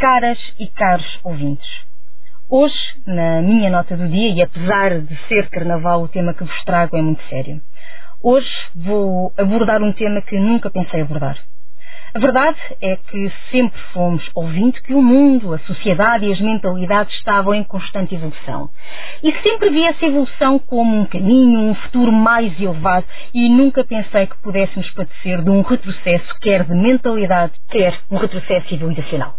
Caras 0.00 0.38
e 0.58 0.66
caros 0.66 1.20
ouvintes, 1.22 1.68
hoje, 2.48 2.74
na 3.06 3.42
minha 3.42 3.68
nota 3.68 3.94
do 3.98 4.08
dia, 4.08 4.30
e 4.30 4.40
apesar 4.40 4.98
de 4.98 5.14
ser 5.28 5.50
carnaval, 5.50 6.02
o 6.02 6.08
tema 6.08 6.32
que 6.32 6.42
vos 6.42 6.64
trago 6.64 6.96
é 6.96 7.02
muito 7.02 7.22
sério. 7.24 7.60
Hoje 8.22 8.48
vou 8.74 9.30
abordar 9.36 9.82
um 9.82 9.92
tema 9.92 10.22
que 10.22 10.40
nunca 10.40 10.70
pensei 10.70 11.02
abordar. 11.02 11.36
A 12.14 12.18
verdade 12.18 12.58
é 12.80 12.96
que 12.96 13.30
sempre 13.50 13.78
fomos 13.92 14.26
ouvindo 14.34 14.80
que 14.80 14.94
o 14.94 15.02
mundo, 15.02 15.52
a 15.52 15.58
sociedade 15.60 16.24
e 16.24 16.32
as 16.32 16.40
mentalidades 16.40 17.14
estavam 17.18 17.54
em 17.54 17.62
constante 17.62 18.14
evolução. 18.14 18.70
E 19.22 19.30
sempre 19.42 19.68
vi 19.68 19.84
essa 19.84 20.06
evolução 20.06 20.58
como 20.58 20.98
um 20.98 21.04
caminho, 21.04 21.60
um 21.60 21.74
futuro 21.74 22.10
mais 22.10 22.58
elevado 22.58 23.04
e 23.34 23.50
nunca 23.50 23.84
pensei 23.84 24.26
que 24.26 24.38
pudéssemos 24.38 24.90
padecer 24.92 25.42
de 25.42 25.50
um 25.50 25.60
retrocesso, 25.60 26.40
quer 26.40 26.64
de 26.64 26.74
mentalidade, 26.74 27.52
quer 27.68 28.00
um 28.10 28.16
retrocesso 28.16 28.66
civilizacional. 28.66 29.36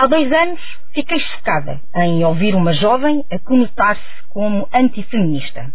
Há 0.00 0.06
dois 0.06 0.32
anos 0.32 0.60
fiquei 0.94 1.18
chocada 1.18 1.80
em 1.96 2.24
ouvir 2.24 2.54
uma 2.54 2.72
jovem 2.72 3.24
a 3.32 3.38
conotar-se 3.40 4.28
como 4.28 4.68
antifeminista. 4.72 5.72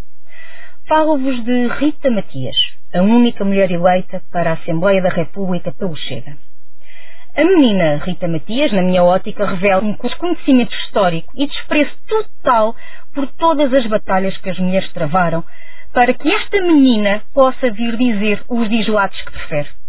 Falo-vos 0.88 1.44
de 1.44 1.68
Rita 1.68 2.09
Matias, 2.09 2.55
a 2.94 3.02
única 3.02 3.44
mulher 3.44 3.70
eleita 3.70 4.22
para 4.31 4.52
a 4.52 4.54
Assembleia 4.54 5.02
da 5.02 5.09
República 5.09 5.73
pelo 5.73 5.94
Chega. 5.98 6.38
A 7.36 7.44
menina 7.44 7.98
Rita 7.98 8.30
Matias, 8.30 8.72
na 8.72 8.81
minha 8.81 9.04
ótica, 9.04 9.45
revela 9.45 9.84
um 9.84 9.91
desconhecimento 10.02 10.73
histórico 10.73 11.34
e 11.36 11.45
desprezo 11.45 11.92
total 12.08 12.78
por 13.14 13.28
todas 13.28 13.73
as 13.73 13.86
batalhas 13.88 14.38
que 14.38 14.50
as 14.50 14.58
mulheres 14.58 14.90
travaram 14.94 15.44
para 15.92 16.14
que 16.14 16.31
esta 16.31 16.62
menina 16.62 17.23
possa 17.34 17.70
vir 17.70 17.98
dizer 17.98 18.42
os 18.48 18.70
dislates 18.70 19.22
que 19.22 19.31
prefere. 19.31 19.83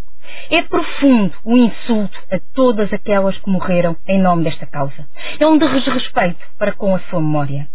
É 0.50 0.62
profundo 0.62 1.34
o 1.44 1.56
insulto 1.56 2.18
a 2.30 2.38
todas 2.54 2.92
aquelas 2.92 3.36
que 3.38 3.50
morreram 3.50 3.96
em 4.06 4.20
nome 4.20 4.44
desta 4.44 4.66
causa. 4.66 5.06
É 5.38 5.46
um 5.46 5.58
desrespeito 5.58 6.40
para 6.58 6.72
com 6.72 6.94
a 6.94 7.00
sua 7.10 7.20
memória. 7.20 7.66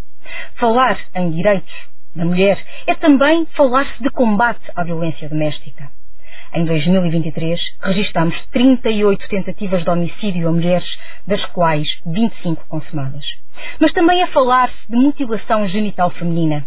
Falar 0.55 0.97
em 1.15 1.31
direitos 1.31 1.73
da 2.15 2.25
mulher 2.25 2.63
é 2.87 2.95
também 2.95 3.45
falar-se 3.55 4.01
de 4.01 4.09
combate 4.09 4.63
à 4.75 4.83
violência 4.83 5.29
doméstica. 5.29 5.89
Em 6.53 6.65
2023, 6.65 7.59
registramos 7.81 8.35
38 8.51 9.27
tentativas 9.29 9.83
de 9.83 9.89
homicídio 9.89 10.47
a 10.47 10.51
mulheres, 10.51 10.99
das 11.27 11.43
quais 11.47 11.87
25 12.05 12.65
consumadas. 12.67 13.23
Mas 13.79 13.93
também 13.93 14.21
é 14.21 14.27
falar-se 14.27 14.75
de 14.89 14.95
mutilação 14.95 15.67
genital 15.67 16.09
feminina. 16.11 16.65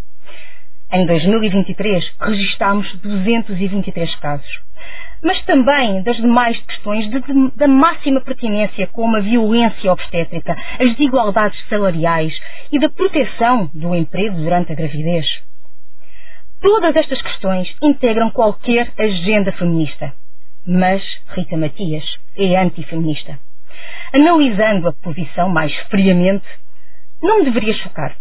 Em 0.93 1.07
2023, 1.07 2.12
registámos 2.21 2.93
223 3.01 4.15
casos 4.17 4.62
mas 5.23 5.41
também 5.45 6.03
das 6.03 6.17
demais 6.17 6.61
questões 6.67 7.09
de, 7.09 7.21
de, 7.21 7.57
da 7.57 7.69
máxima 7.69 8.21
pertinência, 8.21 8.89
como 8.89 9.17
a 9.17 9.20
violência 9.20 9.93
obstétrica, 9.93 10.53
as 10.81 10.97
desigualdades 10.97 11.57
salariais 11.69 12.35
e 12.73 12.79
da 12.79 12.91
proteção 12.91 13.70
do 13.73 13.95
emprego 13.95 14.37
durante 14.37 14.73
a 14.73 14.75
gravidez. 14.75 15.25
Todas 16.61 16.95
estas 16.97 17.23
questões 17.23 17.73
integram 17.81 18.31
qualquer 18.31 18.93
agenda 18.98 19.53
feminista. 19.53 20.13
Mas 20.67 21.03
Rita 21.35 21.57
Matias 21.57 22.05
é 22.37 22.57
antifeminista. 22.57 23.39
Analisando 24.13 24.89
a 24.89 24.93
posição 24.93 25.48
mais 25.48 25.75
friamente, 25.89 26.45
não 27.23 27.39
me 27.39 27.45
deveria 27.47 27.75
chocar. 27.75 28.17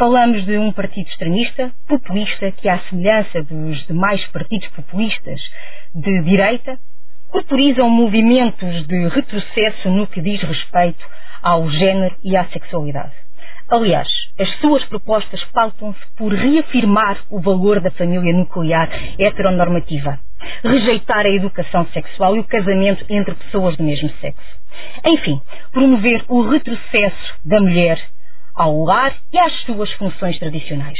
Falamos 0.00 0.46
de 0.46 0.56
um 0.56 0.72
partido 0.72 1.10
extremista, 1.10 1.70
populista, 1.86 2.50
que, 2.52 2.70
à 2.70 2.78
semelhança 2.88 3.42
dos 3.42 3.86
demais 3.86 4.26
partidos 4.28 4.66
populistas 4.68 5.38
de 5.94 6.22
direita, 6.22 6.78
corporizam 7.28 7.90
movimentos 7.90 8.86
de 8.86 9.08
retrocesso 9.08 9.90
no 9.90 10.06
que 10.06 10.22
diz 10.22 10.40
respeito 10.40 11.06
ao 11.42 11.68
género 11.68 12.16
e 12.24 12.34
à 12.34 12.46
sexualidade. 12.46 13.12
Aliás, 13.68 14.08
as 14.38 14.48
suas 14.60 14.82
propostas 14.86 15.44
pautam-se 15.52 16.00
por 16.16 16.32
reafirmar 16.32 17.18
o 17.28 17.38
valor 17.38 17.78
da 17.82 17.90
família 17.90 18.32
nuclear 18.32 18.88
heteronormativa, 19.18 20.18
rejeitar 20.64 21.26
a 21.26 21.30
educação 21.30 21.86
sexual 21.88 22.36
e 22.36 22.40
o 22.40 22.44
casamento 22.44 23.04
entre 23.10 23.34
pessoas 23.34 23.76
do 23.76 23.82
mesmo 23.82 24.08
sexo. 24.18 24.60
Enfim, 25.04 25.42
promover 25.70 26.24
o 26.26 26.48
retrocesso 26.48 27.34
da 27.44 27.60
mulher 27.60 28.00
ao 28.60 28.84
lar 28.84 29.14
e 29.32 29.38
às 29.38 29.52
suas 29.62 29.90
funções 29.94 30.38
tradicionais. 30.38 30.98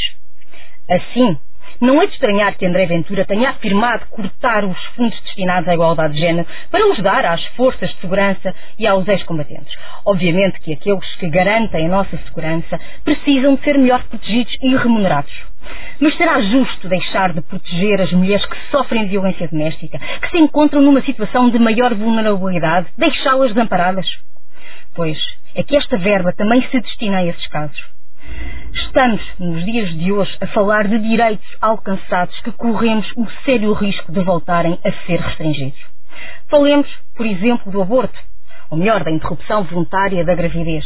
Assim, 0.88 1.38
não 1.78 2.00
é 2.00 2.06
de 2.06 2.14
estranhar 2.14 2.56
que 2.56 2.64
André 2.64 2.86
Ventura 2.86 3.24
tenha 3.26 3.50
afirmado 3.50 4.06
cortar 4.06 4.64
os 4.64 4.82
fundos 4.96 5.20
destinados 5.20 5.68
à 5.68 5.74
igualdade 5.74 6.14
de 6.14 6.20
género 6.20 6.48
para 6.70 6.90
os 6.90 6.98
dar 7.02 7.24
às 7.26 7.44
forças 7.56 7.90
de 7.90 8.00
segurança 8.00 8.54
e 8.78 8.86
aos 8.86 9.06
ex-combatentes. 9.06 9.74
Obviamente 10.06 10.58
que 10.60 10.72
aqueles 10.72 11.14
que 11.16 11.28
garantem 11.28 11.86
a 11.86 11.88
nossa 11.90 12.16
segurança 12.18 12.80
precisam 13.04 13.54
de 13.54 13.62
ser 13.62 13.78
melhor 13.78 14.02
protegidos 14.04 14.56
e 14.62 14.76
remunerados. 14.76 15.32
Mas 16.00 16.16
será 16.16 16.40
justo 16.40 16.88
deixar 16.88 17.32
de 17.34 17.42
proteger 17.42 18.00
as 18.00 18.12
mulheres 18.12 18.44
que 18.46 18.56
sofrem 18.70 19.06
violência 19.06 19.46
doméstica, 19.48 19.98
que 19.98 20.30
se 20.30 20.38
encontram 20.38 20.80
numa 20.80 21.02
situação 21.02 21.50
de 21.50 21.58
maior 21.58 21.94
vulnerabilidade, 21.94 22.88
deixá-las 22.96 23.52
desamparadas? 23.52 24.06
Pois 24.94 25.39
é 25.54 25.62
que 25.62 25.76
esta 25.76 25.96
verba 25.98 26.32
também 26.32 26.62
se 26.68 26.80
destina 26.80 27.18
a 27.18 27.24
esses 27.24 27.46
casos. 27.48 27.80
Estamos, 28.72 29.20
nos 29.38 29.64
dias 29.64 29.90
de 29.98 30.12
hoje, 30.12 30.36
a 30.40 30.46
falar 30.48 30.86
de 30.86 30.98
direitos 30.98 31.56
alcançados 31.60 32.38
que 32.40 32.52
corremos 32.52 33.10
o 33.16 33.26
sério 33.44 33.72
risco 33.72 34.12
de 34.12 34.22
voltarem 34.22 34.78
a 34.84 34.92
ser 35.06 35.20
restringidos. 35.20 35.80
Falemos, 36.48 36.88
por 37.16 37.26
exemplo, 37.26 37.70
do 37.72 37.82
aborto, 37.82 38.18
ou 38.70 38.78
melhor, 38.78 39.02
da 39.02 39.10
interrupção 39.10 39.64
voluntária 39.64 40.24
da 40.24 40.34
gravidez. 40.34 40.84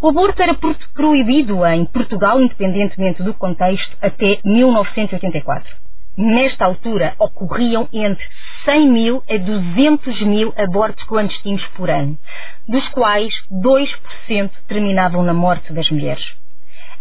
O 0.00 0.08
aborto 0.08 0.42
era 0.42 0.56
proibido 0.94 1.66
em 1.66 1.84
Portugal, 1.86 2.40
independentemente 2.40 3.22
do 3.22 3.34
contexto, 3.34 3.96
até 4.00 4.38
1984. 4.44 5.70
Nesta 6.18 6.64
altura, 6.64 7.14
ocorriam 7.16 7.88
entre 7.92 8.24
100 8.64 8.90
mil 8.90 9.22
a 9.30 9.36
200 9.36 10.20
mil 10.22 10.52
abortos 10.56 11.04
clandestinos 11.04 11.64
por 11.76 11.88
ano, 11.88 12.18
dos 12.66 12.88
quais 12.88 13.32
2% 13.52 14.50
terminavam 14.66 15.22
na 15.22 15.32
morte 15.32 15.72
das 15.72 15.88
mulheres. 15.90 16.24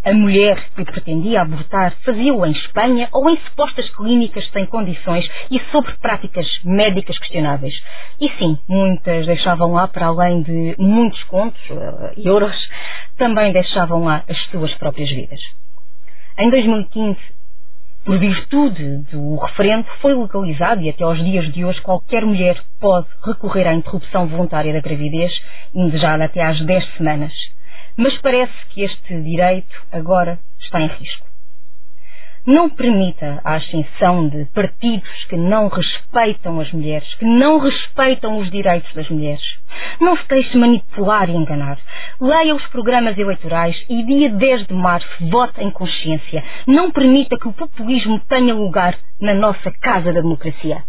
A 0.05 0.13
mulher 0.13 0.63
que 0.75 0.85
pretendia 0.85 1.41
abortar 1.41 1.95
fazia-o 2.05 2.45
em 2.45 2.51
Espanha 2.51 3.09
ou 3.11 3.27
em 3.27 3.37
supostas 3.37 3.89
clínicas 3.95 4.47
sem 4.51 4.67
condições 4.67 5.27
e 5.49 5.59
sobre 5.71 5.93
práticas 5.97 6.45
médicas 6.63 7.17
questionáveis. 7.17 7.73
E 8.21 8.29
sim, 8.37 8.59
muitas 8.69 9.25
deixavam 9.25 9.73
lá, 9.73 9.87
para 9.87 10.05
além 10.05 10.43
de 10.43 10.75
muitos 10.77 11.23
contos, 11.23 11.59
uh, 11.71 12.13
euros, 12.23 12.55
também 13.17 13.51
deixavam 13.51 14.03
lá 14.03 14.23
as 14.29 14.37
suas 14.51 14.71
próprias 14.75 15.09
vidas. 15.09 15.41
Em 16.37 16.51
2015, 16.51 17.17
por 18.07 18.17
virtude 18.17 18.97
do 19.11 19.35
referendo, 19.35 19.85
foi 20.01 20.15
legalizado 20.15 20.81
e 20.81 20.89
até 20.89 21.03
aos 21.03 21.23
dias 21.23 21.53
de 21.53 21.63
hoje 21.63 21.79
qualquer 21.81 22.25
mulher 22.25 22.57
pode 22.79 23.07
recorrer 23.23 23.67
à 23.67 23.73
interrupção 23.75 24.27
voluntária 24.27 24.73
da 24.73 24.81
gravidez, 24.81 25.31
indesejada 25.75 26.25
até 26.25 26.41
às 26.41 26.59
10 26.65 26.95
semanas 26.95 27.33
mas 27.97 28.15
parece 28.21 28.53
que 28.69 28.83
este 28.83 29.21
direito 29.23 29.75
agora 29.91 30.39
está 30.61 30.79
em 30.79 30.87
risco. 30.87 31.25
Não 32.47 32.69
permita 32.69 33.41
a 33.43 33.55
ascensão 33.55 34.29
de 34.29 34.45
partidos 34.45 35.25
que 35.25 35.35
não 35.35 35.67
respeitam 35.67 36.61
as 36.61 36.71
mulheres, 36.71 37.13
que 37.15 37.25
não 37.25 37.59
respeitam 37.59 38.37
os 38.37 38.49
direitos 38.49 38.89
das 38.93 39.09
mulheres. 39.09 39.43
Não 39.99 40.15
se 40.15 40.25
deixe 40.29 40.57
manipular 40.57 41.29
e 41.29 41.35
enganar. 41.35 41.77
Leia 42.21 42.55
os 42.55 42.65
programas 42.67 43.17
eleitorais 43.17 43.75
e 43.89 44.01
dia 44.01 44.29
10 44.29 44.67
de 44.67 44.73
março 44.73 45.29
vote 45.29 45.61
em 45.61 45.69
consciência. 45.71 46.41
Não 46.65 46.89
permita 46.89 47.37
que 47.37 47.49
o 47.49 47.53
populismo 47.53 48.21
tenha 48.29 48.55
lugar 48.55 48.97
na 49.19 49.33
nossa 49.33 49.69
casa 49.81 50.13
da 50.13 50.21
democracia. 50.21 50.83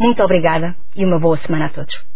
Muito 0.00 0.22
obrigada 0.22 0.74
e 0.96 1.04
uma 1.04 1.20
boa 1.20 1.36
semana 1.36 1.66
a 1.66 1.68
todos. 1.68 2.13